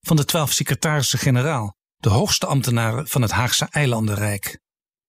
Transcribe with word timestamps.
van 0.00 0.16
de 0.16 0.24
twaalf 0.24 0.52
secretarissen-generaal, 0.52 1.76
de 1.96 2.08
hoogste 2.08 2.46
ambtenaren 2.46 3.08
van 3.08 3.22
het 3.22 3.30
Haagse 3.30 3.66
eilandenrijk. 3.70 4.60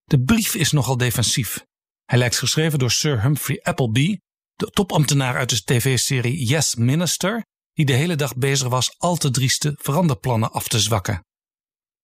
De 0.04 0.22
brief 0.22 0.56
is 0.56 0.72
nogal 0.72 0.98
defensief. 0.98 1.66
Hij 2.06 2.18
lijkt 2.18 2.38
geschreven 2.38 2.80
door 2.80 2.92
Sir 2.92 3.22
Humphrey 3.22 3.60
Appleby, 3.62 4.18
de 4.56 4.66
topambtenaar 4.66 5.38
uit 5.38 5.50
de 5.50 5.64
tv-serie 5.64 6.46
Yes 6.46 6.76
Minister, 6.76 7.46
die 7.74 7.86
de 7.86 7.94
hele 7.94 8.16
dag 8.16 8.36
bezig 8.36 8.68
was 8.68 8.96
al 8.98 9.16
te 9.18 9.32
drieste 9.32 9.78
veranderplannen 9.82 10.52
af 10.52 10.68
te 10.68 10.80
zwakken. 10.80 11.26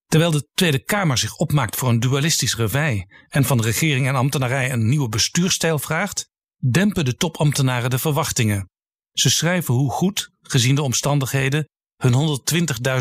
Terwijl 0.06 0.30
de 0.30 0.48
Tweede 0.54 0.84
Kamer 0.84 1.18
zich 1.18 1.36
opmaakt 1.36 1.76
voor 1.76 1.88
een 1.88 2.00
dualistisch 2.00 2.56
revij 2.56 3.06
en 3.28 3.44
van 3.44 3.56
de 3.56 3.62
regering 3.62 4.06
en 4.06 4.14
ambtenarij 4.14 4.72
een 4.72 4.88
nieuwe 4.88 5.08
bestuurstijl 5.08 5.78
vraagt, 5.78 6.28
dempen 6.56 7.04
de 7.04 7.14
topambtenaren 7.14 7.90
de 7.90 7.98
verwachtingen. 7.98 8.70
Ze 9.12 9.30
schrijven 9.30 9.74
hoe 9.74 9.90
goed, 9.90 10.30
gezien 10.40 10.74
de 10.74 10.82
omstandigheden, 10.82 11.68
hun 12.02 12.40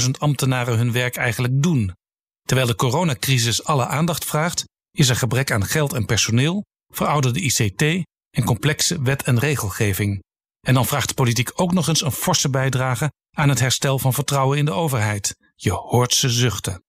120.000 0.02 0.10
ambtenaren 0.18 0.78
hun 0.78 0.92
werk 0.92 1.16
eigenlijk 1.16 1.64
doen. 1.64 1.94
Terwijl 2.42 2.68
de 2.68 2.76
coronacrisis 2.76 3.64
alle 3.64 3.88
aandacht 3.88 4.26
vraagt, 4.26 4.64
is 4.92 5.10
er 5.10 5.16
gebrek 5.16 5.52
aan 5.52 5.66
geld 5.66 5.94
en 5.94 6.06
personeel, 6.06 6.64
verouderde 6.94 7.40
ICT 7.40 7.82
en 8.30 8.44
complexe 8.46 9.02
wet- 9.02 9.24
en 9.24 9.40
regelgeving. 9.40 10.24
En 10.68 10.74
dan 10.74 10.86
vraagt 10.86 11.08
de 11.08 11.14
politiek 11.14 11.52
ook 11.56 11.74
nog 11.74 11.88
eens 11.88 12.02
een 12.02 12.12
forse 12.12 12.50
bijdrage 12.50 13.12
aan 13.36 13.50
het 13.50 13.60
herstel 13.60 14.00
van 14.00 14.14
vertrouwen 14.14 14.58
in 14.58 14.66
de 14.66 14.72
overheid. 14.72 15.36
Je 15.56 15.72
hoort 15.72 16.14
ze 16.14 16.30
zuchten. 16.30 16.84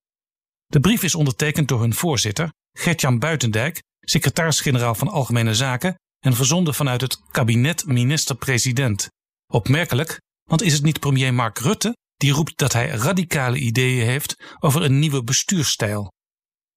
De 0.66 0.80
brief 0.80 1.02
is 1.02 1.14
ondertekend 1.14 1.68
door 1.68 1.80
hun 1.80 1.94
voorzitter, 1.94 2.52
Gertjan 2.72 3.18
Buitendijk, 3.18 3.83
secretaris-generaal 4.00 4.94
van 4.94 5.08
Algemene 5.08 5.55
Zaken 5.55 5.94
en 6.18 6.34
verzonden 6.34 6.74
vanuit 6.74 7.00
het 7.00 7.20
kabinet 7.30 7.86
minister-president. 7.86 9.08
Opmerkelijk, 9.52 10.20
want 10.48 10.62
is 10.62 10.72
het 10.72 10.82
niet 10.82 11.00
premier 11.00 11.34
Mark 11.34 11.58
Rutte 11.58 11.96
die 12.16 12.32
roept 12.32 12.58
dat 12.58 12.72
hij 12.72 12.88
radicale 12.88 13.58
ideeën 13.58 14.06
heeft 14.06 14.56
over 14.58 14.82
een 14.82 14.98
nieuwe 14.98 15.24
bestuursstijl? 15.24 16.12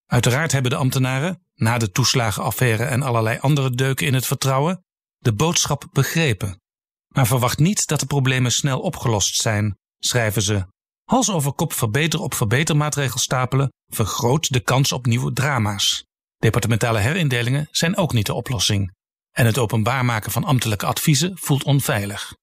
Uiteraard 0.05 0.51
hebben 0.51 0.71
de 0.71 0.77
ambtenaren, 0.77 1.45
na 1.53 1.77
de 1.77 1.91
toeslagenaffaire 1.91 2.83
en 2.83 3.01
allerlei 3.01 3.37
andere 3.39 3.69
deuken 3.69 4.07
in 4.07 4.13
het 4.13 4.25
vertrouwen, 4.25 4.83
de 5.17 5.33
boodschap 5.33 5.87
begrepen. 5.91 6.61
Maar 7.07 7.27
verwacht 7.27 7.59
niet 7.59 7.87
dat 7.87 7.99
de 7.99 8.05
problemen 8.05 8.51
snel 8.51 8.79
opgelost 8.79 9.41
zijn, 9.41 9.77
schrijven 9.99 10.41
ze. 10.41 10.65
Hals 11.03 11.29
over 11.29 11.53
kop 11.53 11.73
verbeter 11.73 12.21
op 12.21 12.33
verbetermaatregel 12.33 13.19
stapelen 13.19 13.71
vergroot 13.87 14.53
de 14.53 14.59
kans 14.59 14.91
op 14.91 15.05
nieuwe 15.05 15.33
drama's. 15.33 16.05
Departementale 16.37 16.99
herindelingen 16.99 17.67
zijn 17.71 17.97
ook 17.97 18.13
niet 18.13 18.25
de 18.25 18.33
oplossing. 18.33 18.93
En 19.31 19.45
het 19.45 19.57
openbaar 19.57 20.05
maken 20.05 20.31
van 20.31 20.43
ambtelijke 20.43 20.85
adviezen 20.85 21.37
voelt 21.37 21.63
onveilig. 21.63 22.33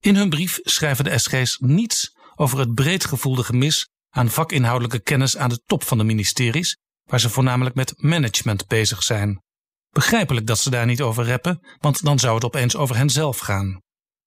In 0.00 0.16
hun 0.16 0.28
brief 0.28 0.58
schrijven 0.62 1.04
de 1.04 1.18
SG's 1.18 1.56
niets 1.58 2.16
over 2.34 2.58
het 2.58 2.74
breed 2.74 3.04
gevoelde 3.04 3.44
gemis 3.44 3.88
aan 4.10 4.30
vakinhoudelijke 4.30 5.00
kennis 5.00 5.36
aan 5.36 5.48
de 5.48 5.62
top 5.66 5.82
van 5.82 5.98
de 5.98 6.04
ministeries, 6.04 6.78
waar 7.04 7.20
ze 7.20 7.30
voornamelijk 7.30 7.74
met 7.74 7.94
management 7.96 8.66
bezig 8.66 9.02
zijn. 9.02 9.42
Begrijpelijk 9.90 10.46
dat 10.46 10.58
ze 10.58 10.70
daar 10.70 10.86
niet 10.86 11.02
over 11.02 11.24
reppen, 11.24 11.66
want 11.78 12.02
dan 12.04 12.18
zou 12.18 12.34
het 12.34 12.44
opeens 12.44 12.76
over 12.76 12.96
henzelf 12.96 13.38
gaan. 13.38 13.80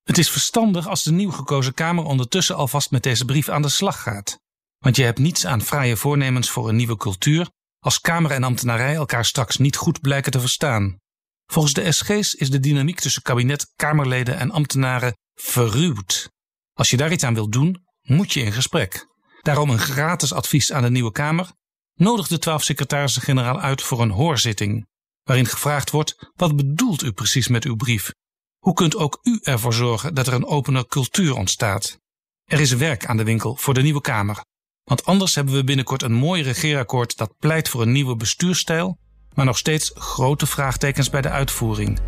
Het 0.03 0.17
is 0.17 0.29
verstandig 0.29 0.88
als 0.88 1.03
de 1.03 1.12
nieuw 1.12 1.31
gekozen 1.31 1.73
Kamer 1.73 2.03
ondertussen 2.06 2.56
alvast 2.56 2.91
met 2.91 3.03
deze 3.03 3.25
brief 3.25 3.50
aan 3.50 3.62
de 3.62 3.69
slag 3.69 4.01
gaat. 4.01 4.39
Want 4.78 4.95
je 4.95 5.03
hebt 5.03 5.19
niets 5.19 5.45
aan 5.45 5.62
fraaie 5.62 5.95
voornemens 5.95 6.50
voor 6.50 6.69
een 6.69 6.75
nieuwe 6.75 6.97
cultuur 6.97 7.50
als 7.79 8.01
Kamer 8.01 8.31
en 8.31 8.44
ambtenarij 8.44 8.94
elkaar 8.94 9.25
straks 9.25 9.57
niet 9.57 9.75
goed 9.75 10.01
blijken 10.01 10.31
te 10.31 10.39
verstaan. 10.39 10.97
Volgens 11.45 11.73
de 11.73 11.91
SG's 11.91 12.33
is 12.33 12.50
de 12.50 12.59
dynamiek 12.59 13.00
tussen 13.00 13.22
kabinet, 13.22 13.72
Kamerleden 13.75 14.38
en 14.38 14.51
ambtenaren 14.51 15.13
verruwd. 15.35 16.29
Als 16.73 16.89
je 16.89 16.97
daar 16.97 17.11
iets 17.11 17.23
aan 17.23 17.33
wilt 17.33 17.51
doen, 17.51 17.85
moet 18.01 18.33
je 18.33 18.41
in 18.41 18.51
gesprek. 18.51 19.07
Daarom 19.41 19.69
een 19.69 19.79
gratis 19.79 20.33
advies 20.33 20.71
aan 20.71 20.83
de 20.83 20.89
nieuwe 20.89 21.11
Kamer. 21.11 21.51
Nodig 21.94 22.27
de 22.27 22.39
twaalf 22.39 22.63
secretarissen-generaal 22.63 23.59
uit 23.59 23.81
voor 23.81 24.01
een 24.01 24.09
hoorzitting, 24.09 24.88
waarin 25.23 25.45
gevraagd 25.45 25.89
wordt: 25.89 26.31
wat 26.35 26.55
bedoelt 26.55 27.03
u 27.03 27.11
precies 27.11 27.47
met 27.47 27.63
uw 27.63 27.75
brief? 27.75 28.11
Hoe 28.57 28.73
kunt 28.73 28.95
ook 28.95 29.19
u 29.21 29.39
ervoor 29.41 29.73
zorgen 29.73 30.13
dat 30.13 30.27
er 30.27 30.33
een 30.33 30.45
opener 30.45 30.88
cultuur 30.88 31.35
ontstaat? 31.35 31.97
Er 32.44 32.59
is 32.59 32.71
werk 32.71 33.05
aan 33.05 33.17
de 33.17 33.23
winkel 33.23 33.55
voor 33.55 33.73
de 33.73 33.81
nieuwe 33.81 34.01
Kamer. 34.01 34.44
Want 34.83 35.05
anders 35.05 35.35
hebben 35.35 35.53
we 35.53 35.63
binnenkort 35.63 36.01
een 36.01 36.13
mooi 36.13 36.41
regeerakkoord 36.41 37.17
dat 37.17 37.38
pleit 37.38 37.69
voor 37.69 37.81
een 37.81 37.91
nieuwe 37.91 38.15
bestuurstijl, 38.15 38.97
maar 39.33 39.45
nog 39.45 39.57
steeds 39.57 39.91
grote 39.94 40.45
vraagtekens 40.45 41.09
bij 41.09 41.21
de 41.21 41.29
uitvoering. 41.29 42.00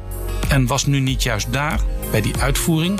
En 0.49 0.67
was 0.67 0.85
nu 0.85 0.99
niet 0.99 1.23
juist 1.23 1.53
daar, 1.53 1.81
bij 2.11 2.21
die 2.21 2.37
uitvoering, 2.37 2.99